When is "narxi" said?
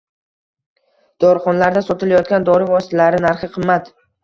3.29-3.53